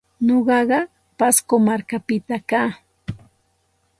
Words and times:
Nuqaqa 0.25 0.79
Pasco 1.19 1.55
markapita 1.67 2.35
kaa. 2.49 2.69